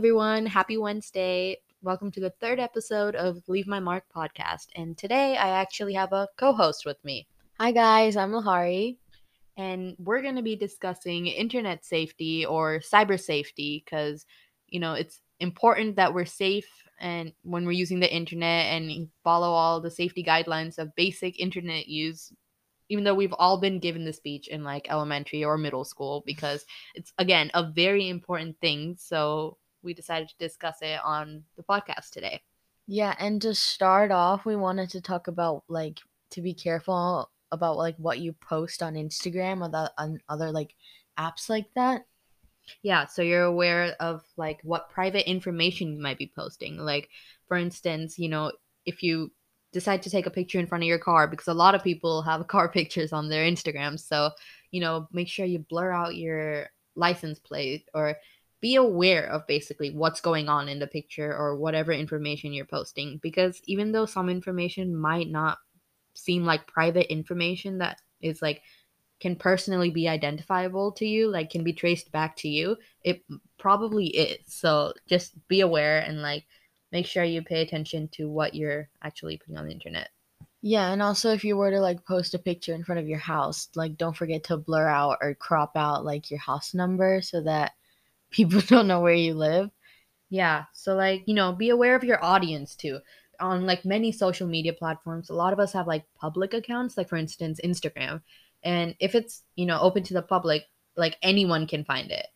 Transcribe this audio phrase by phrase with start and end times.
[0.00, 0.46] everyone.
[0.46, 1.58] Happy Wednesday.
[1.82, 4.68] Welcome to the third episode of Leave My Mark podcast.
[4.74, 7.26] And today I actually have a co host with me.
[7.60, 8.16] Hi, guys.
[8.16, 8.96] I'm Lahari.
[9.58, 14.24] And we're going to be discussing internet safety or cyber safety because,
[14.68, 19.50] you know, it's important that we're safe and when we're using the internet and follow
[19.50, 22.32] all the safety guidelines of basic internet use
[22.88, 26.66] even though we've all been given the speech in like elementary or middle school because
[26.94, 32.10] it's again a very important thing so we decided to discuss it on the podcast
[32.10, 32.42] today
[32.86, 37.76] Yeah, and to start off, we wanted to talk about like to be careful about
[37.76, 40.74] like what you post on Instagram or the on other like
[41.18, 42.06] apps like that.
[42.82, 47.08] yeah so you're aware of like what private information you might be posting like
[47.48, 48.52] for instance you know
[48.86, 49.30] if you
[49.72, 52.22] decide to take a picture in front of your car because a lot of people
[52.22, 54.30] have car pictures on their instagram so
[54.70, 56.66] you know make sure you blur out your
[56.96, 58.16] license plate or
[58.60, 63.18] be aware of basically what's going on in the picture or whatever information you're posting
[63.22, 65.58] because even though some information might not
[66.14, 68.62] seem like private information that is like
[69.20, 73.22] can personally be identifiable to you, like can be traced back to you, it
[73.58, 74.38] probably is.
[74.46, 76.46] So just be aware and like
[76.90, 80.08] make sure you pay attention to what you're actually putting on the internet.
[80.62, 83.18] Yeah, and also if you were to like post a picture in front of your
[83.18, 87.42] house, like don't forget to blur out or crop out like your house number so
[87.42, 87.72] that
[88.30, 89.70] people don't know where you live.
[90.30, 90.64] Yeah.
[90.72, 93.00] So like, you know, be aware of your audience too.
[93.40, 97.08] On like many social media platforms, a lot of us have like public accounts, like
[97.08, 98.22] for instance, Instagram.
[98.62, 100.64] And if it's, you know, open to the public,
[100.96, 102.26] like anyone can find it.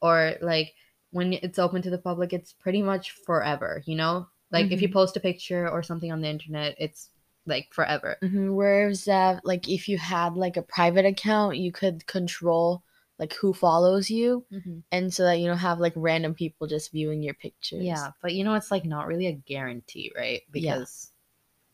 [0.00, 0.72] Or like
[1.10, 4.26] when it's open to the public, it's pretty much forever, you know?
[4.50, 4.92] Like if you Mhm.
[4.92, 7.10] post a picture or something on the internet, it's
[7.46, 8.16] like forever.
[8.22, 12.82] hmm Whereas that like if you had like a private account, you could control
[13.18, 14.78] like who follows you mm-hmm.
[14.90, 17.82] and so that you don't have like random people just viewing your pictures.
[17.82, 20.42] Yeah, but you know it's like not really a guarantee, right?
[20.52, 20.78] Yeah.
[20.78, 21.10] Because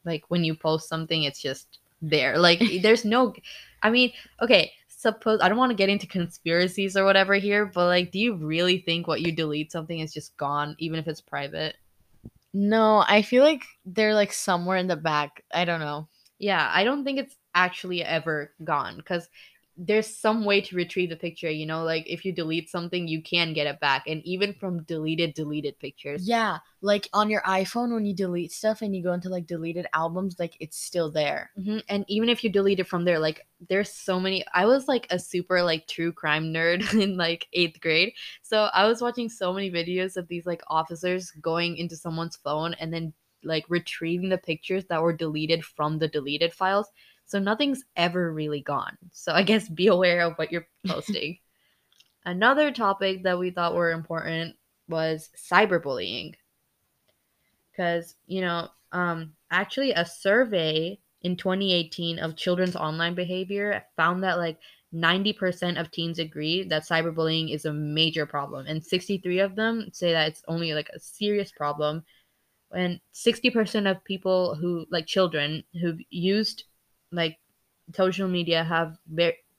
[0.04, 2.38] like when you post something it's just there.
[2.38, 3.34] Like there's no
[3.82, 7.86] I mean, okay, suppose I don't want to get into conspiracies or whatever here, but
[7.86, 11.20] like do you really think what you delete something is just gone even if it's
[11.20, 11.76] private?
[12.52, 15.44] No, I feel like they're like somewhere in the back.
[15.54, 16.08] I don't know.
[16.38, 19.28] Yeah, I don't think it's actually ever gone cuz
[19.82, 23.22] there's some way to retrieve the picture, you know, like if you delete something, you
[23.22, 26.22] can get it back and even from deleted deleted pictures.
[26.22, 29.86] Yeah, like on your iPhone when you delete stuff and you go into like deleted
[29.94, 31.50] albums, like it's still there.
[31.56, 34.44] hmm And even if you delete it from there, like there's so many.
[34.54, 38.86] I was like a super like true crime nerd in like eighth grade, so I
[38.86, 43.12] was watching so many videos of these like officers going into someone's phone and then
[43.42, 46.88] like retrieving the pictures that were deleted from the deleted files.
[47.30, 48.98] So nothing's ever really gone.
[49.12, 51.38] So I guess be aware of what you're posting.
[52.24, 54.56] Another topic that we thought were important
[54.88, 56.34] was cyberbullying
[57.70, 64.38] because you know um actually a survey in 2018 of children's online behavior found that
[64.38, 64.58] like
[64.92, 70.10] 90% of teens agree that cyberbullying is a major problem and 63 of them say
[70.10, 72.02] that it's only like a serious problem
[72.72, 76.64] and 60% of people who like children who've used
[77.12, 77.38] like
[77.94, 78.98] social media have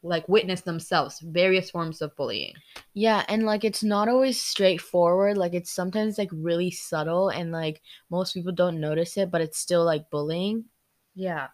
[0.03, 2.53] like witnessed themselves various forms of bullying
[2.94, 5.38] Yeah, and like it's not always straightforward.
[5.38, 9.59] Like it's sometimes like really subtle and like most people don't notice it, but it's
[9.59, 10.66] still like bullying.
[11.13, 11.47] Yeah.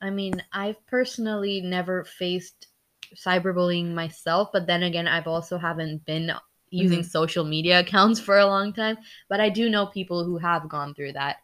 [0.00, 2.68] I mean, I've personally never faced
[3.14, 6.32] cyberbullying myself, but then again, I've also haven't been
[6.70, 7.08] using mm-hmm.
[7.08, 8.98] social media accounts for a long time,
[9.28, 11.36] but I do know people who have gone through that.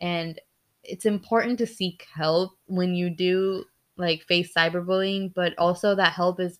[0.00, 0.40] And
[0.84, 3.64] it's important to seek help when you do
[3.96, 6.58] like face cyberbullying, but also that help is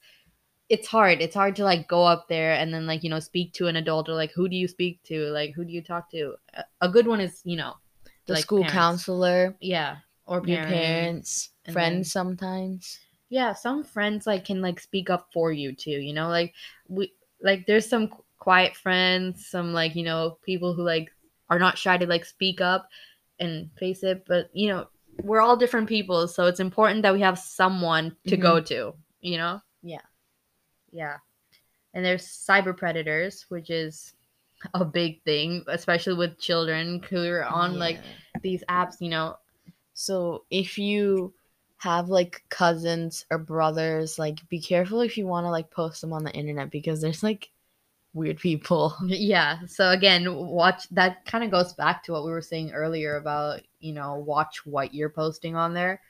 [0.69, 1.21] it's hard.
[1.21, 3.77] It's hard to like go up there and then like, you know, speak to an
[3.77, 5.27] adult or like who do you speak to?
[5.29, 6.35] Like who do you talk to?
[6.81, 7.75] A- good one is, you know,
[8.27, 8.73] The like school parents.
[8.75, 10.73] counselor, Yeah, or your parents.
[10.73, 12.99] parents, friends then- sometimes.
[13.29, 16.53] yeah some friends like can like speak up for you too you know like
[16.89, 21.09] we like there's some qu- quiet friends some like you know people who like
[21.49, 22.89] are not shy to like speak up
[23.43, 24.87] and face it but you know
[25.23, 28.65] we're all different people so it's important that we have someone to go mm-hmm.
[28.65, 29.61] to you know?
[29.83, 30.03] Yeah.
[30.91, 31.17] yeah.
[31.95, 34.13] And there's cyber predators which is
[34.75, 38.01] a big thing especially with children who are on like
[38.43, 39.37] these apps you know?
[39.95, 41.33] So if you
[41.79, 46.13] have like cousins or brothers, like be careful if you want to like post them
[46.13, 47.51] on the internet because there's like
[48.15, 48.95] weird people.
[49.07, 49.59] Yeah.
[49.67, 53.63] So again, watch that kind of goes back to what we were saying earlier about,
[53.81, 56.01] you know, watch what you're posting on there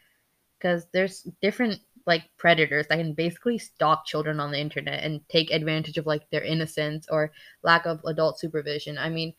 [0.60, 5.50] cuz there's different like predators that can basically stalk children on the internet and take
[5.52, 7.32] advantage of like their innocence or
[7.62, 8.98] lack of adult supervision.
[8.98, 9.34] I mean,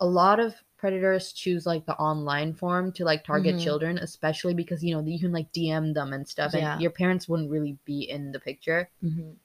[0.00, 3.62] a lot of predators choose like the online form to like target Mhm.
[3.62, 6.72] children, especially because you know you can like DM them and stuff, Yeah.
[6.72, 8.88] and your parents wouldn't really be in the picture.
[9.04, 9.36] Mhm.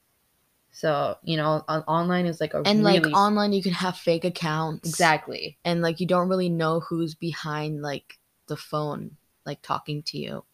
[0.76, 3.98] So you know, on- online is like a And really like online, you can have
[3.98, 4.86] fake accounts.
[4.90, 5.58] exactly.
[5.64, 10.46] And like you don't really know who's behind like the phone, like talking to you.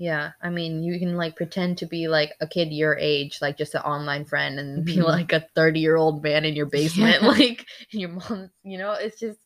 [0.00, 3.58] Yeah, I mean, you can like pretend to be like a kid your age, like
[3.58, 5.04] just an online friend, and be Mhm.
[5.04, 7.28] like a thirty-year-old man in your basement, Yeah.
[7.38, 8.50] like in your mom.
[8.62, 9.40] You know, it's just,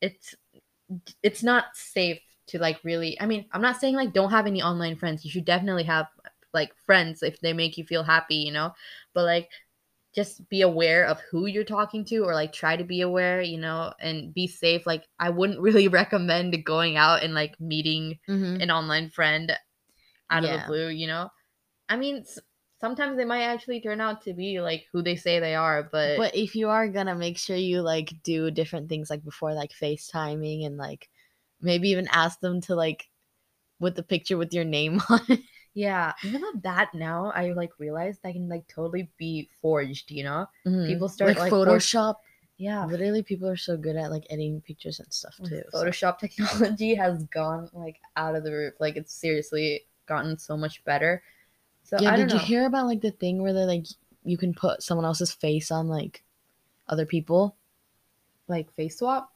[0.00, 0.34] it's,
[1.22, 3.20] it's not safe to like really.
[3.20, 5.24] I mean, I'm not saying like don't have any online friends.
[5.24, 6.06] You should definitely have
[6.54, 8.72] like friends if they make you feel happy, you know.
[9.14, 9.50] But like,
[10.14, 13.58] just be aware of who you're talking to, or like try to be aware, you
[13.58, 14.86] know, and be safe.
[14.86, 18.60] Like, I wouldn't really recommend going out and like meeting Mm-hmm.
[18.60, 19.52] an online friend
[20.30, 21.30] out of the blue, you know?
[21.88, 22.38] I mean, s-
[22.80, 26.18] sometimes they might actually turn out to be like who they say they are, but,
[26.18, 29.72] But if you are gonna make sure you like do different things like before, like
[29.72, 31.08] FaceTiming and like
[31.60, 33.08] maybe even ask them to like
[33.80, 35.40] with the picture with your name on it.
[35.74, 40.24] Yeah, even though that now I like realized I can like totally be forged, you
[40.24, 40.46] know?
[40.66, 40.86] Mm-hmm.
[40.86, 42.16] People start, like, like, Photoshop.
[42.58, 42.84] Yeah.
[42.84, 45.62] Literally, people are so good at like editing pictures and stuff too.
[45.70, 48.74] so- Photoshop technology has gone like out of the roof.
[48.78, 51.22] Like it's seriously gotten so much better.
[51.82, 52.40] So yeah, I don't did know.
[52.40, 53.86] you hear about like the thing where they like
[54.24, 56.22] you can put someone else's face on like
[56.88, 57.56] other people?
[58.48, 59.32] like face swap?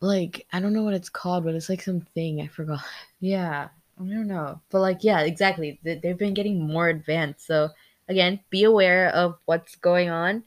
[0.00, 2.80] Like I don't know what it's called, but it's like something I forgot.
[3.20, 5.80] Yeah, I don't know, but like, yeah, exactly.
[5.82, 7.46] They- They've been getting more advanced.
[7.46, 7.70] So
[8.08, 10.44] again, be aware of what's going on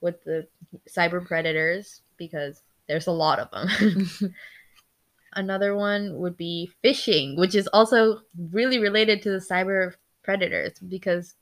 [0.00, 0.48] with the
[0.88, 4.34] cyber predators because there's a lot of them.
[5.34, 11.34] Another one would be phishing, which is also really related to the cyber predators because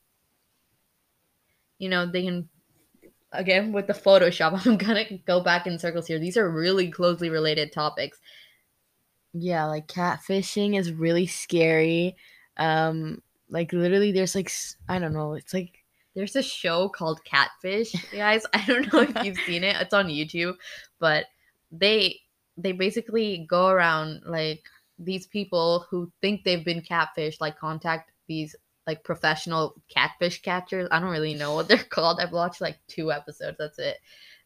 [1.78, 2.49] you know they can
[3.32, 4.62] again with the Photoshop.
[4.66, 6.19] I'm gonna go back in circles here.
[6.19, 8.20] These are really closely related topics.
[9.38, 12.17] Yeah, like catfishing is really scary.
[12.56, 14.50] Um, like literally, there's like
[14.88, 15.35] I don't know.
[15.35, 15.85] It's like
[16.15, 18.44] There's a show called Catfish, guys.
[18.55, 19.77] I don't know if you've seen it.
[19.77, 20.56] It's on YouTube,
[20.99, 21.27] but
[21.71, 22.21] they
[22.56, 24.65] they basically go around like
[24.99, 28.56] these people who think they've been catfished, like contact these
[28.87, 30.88] like professional catfish catchers.
[30.91, 32.21] I don't really know what they're called.
[32.21, 33.59] I've watched like two episodes.
[33.59, 33.99] That's it.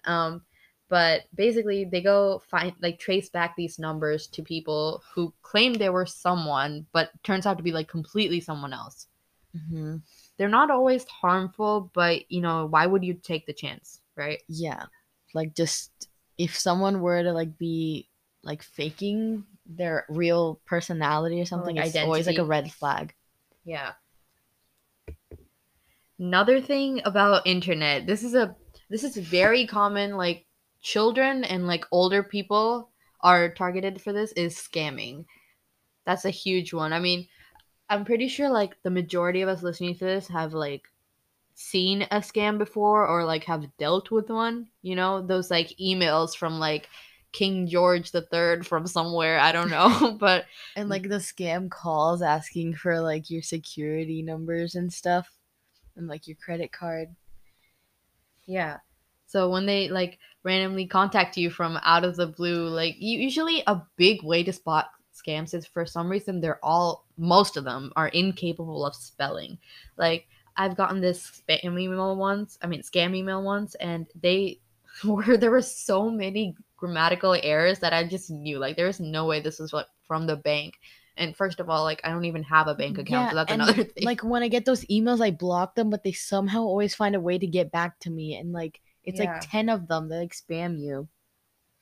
[0.04, 0.42] Um,
[0.90, 5.90] but basically, they go find like trace back these numbers to people who claim they
[5.90, 9.08] were someone, but turns out to be like completely someone else
[9.56, 10.02] mhm,
[10.36, 14.42] they're not always harmful, but you know, why would you take the chance, right?
[14.48, 14.86] yeah,
[15.34, 16.08] like just
[16.38, 18.08] if someone were to like be
[18.42, 23.14] like faking their real personality or something, like, it's always like a red flag.
[23.64, 23.92] Yeah.
[26.18, 28.54] Another thing about internet, this is a
[28.90, 30.46] this is very common like
[30.80, 32.90] children and like older people
[33.20, 35.24] are targeted for this is scamming.
[36.06, 36.92] That's a huge one.
[36.92, 37.28] I mean,
[37.88, 40.88] I'm pretty sure like the majority of us listening to this have like
[41.54, 46.34] seen a scam before or like have dealt with one, you know, those like emails
[46.36, 46.88] from like
[47.32, 50.46] King George the Third from somewhere, I don't know, but
[50.76, 55.30] And like the scam calls asking for like your security numbers and stuff,
[55.96, 57.14] and like your credit card.
[58.46, 58.78] Yeah.
[59.26, 63.82] So when they like randomly contact you from out of the blue, like usually a
[63.96, 68.08] big way to spot scams is for some reason they're all most of them are
[68.08, 69.58] incapable of spelling.
[69.96, 74.60] Like I've gotten this spam email once, I mean scam email once, and they
[75.04, 79.26] were there were so many grammatical errors that I just knew like there is no
[79.26, 80.74] way this was what from the bank.
[81.16, 83.60] And first of all, like I don't even have a bank account, so that's and,
[83.60, 84.04] another thing.
[84.04, 87.20] Like when I get those emails, I block them, but they somehow always find a
[87.20, 89.26] way to get back to me, and like it's Yeah.
[89.26, 91.08] like ten of them that like spam you.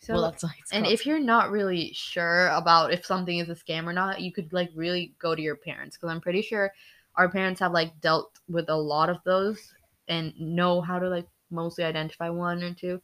[0.01, 3.55] so well, that's like And if you're not really sure about if something is a
[3.55, 6.73] scam or not, you could like really go to your parents because I'm pretty sure
[7.17, 9.75] our parents have like dealt with a lot of those
[10.09, 13.01] and know how to like mostly identify one or two.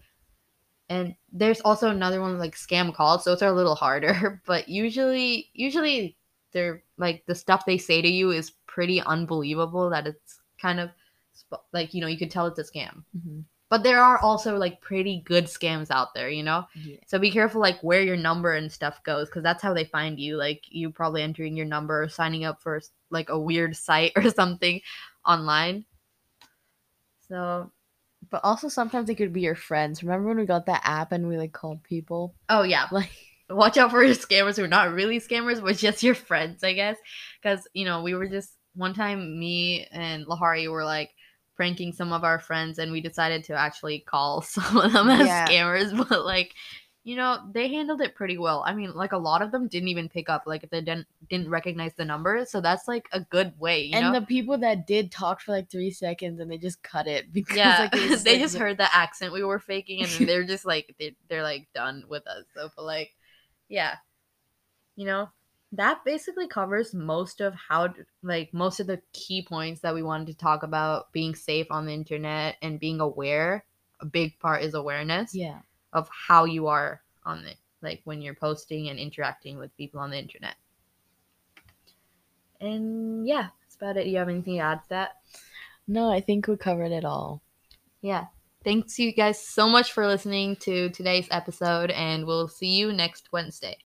[0.88, 5.50] And there's also another one like scam calls, so it's a little harder, but usually
[5.54, 6.16] usually
[6.52, 10.90] they're like the stuff they say to you is pretty unbelievable that it's kind of
[11.34, 13.04] sp- like you know you could tell it's a scam.
[13.14, 13.44] Mhm.
[13.70, 16.66] But there are also like pretty good scams out there, you know?
[16.74, 16.96] yeah.
[17.06, 20.20] So be careful like where your number and stuff goes because that's how they find
[20.20, 20.36] you.
[20.36, 22.80] Like you probably entering your number or signing up for
[23.10, 24.80] like a weird site or something
[25.26, 25.86] online.
[27.28, 27.70] So
[28.30, 30.02] but also sometimes it could be your friends.
[30.02, 32.34] Remember when we got that app and we like called people?
[32.48, 33.10] oh yeah, Like
[33.50, 36.74] watch out for your scammers who are not really scammers but just your friends, I
[36.74, 36.96] guess.
[37.42, 41.10] Because you know we were just one time me and Lahari were like
[41.56, 45.28] pranking some of our friends and we decided to actually call some of them as
[45.28, 45.44] Yeah.
[45.44, 46.54] scammers, but like
[47.06, 48.62] you know, they handled it pretty well.
[48.66, 51.06] I mean, like a lot of them didn't even pick up, like if they didn't
[51.28, 52.44] didn't recognize the number.
[52.46, 54.14] So that's like a good way, you and know.
[54.14, 57.56] the people that did talk for like three seconds and they just cut it because
[57.56, 60.44] yeah, like, it was, they like, just heard the accent we were faking, and they're
[60.44, 62.44] just like they're, they're like done with us.
[62.54, 63.14] So, but like,
[63.68, 63.96] yeah,
[64.96, 65.28] you know,
[65.72, 67.92] that basically covers most of how,
[68.22, 71.86] like, most of the key points that we wanted to talk about being safe on
[71.86, 73.64] the internet and being aware.
[74.00, 75.60] A big part is awareness yeah.
[75.92, 80.10] of how you are on it, like when you're posting and interacting with people on
[80.10, 80.56] the internet.
[82.60, 84.06] And yeah, that's about it.
[84.06, 85.10] You have anything to add to that?
[85.88, 87.42] No, I think we covered it all.
[88.00, 88.26] yeah
[88.64, 93.32] thanks you guys so much for listening to today's episode and we'll see you next
[93.32, 93.76] wednesday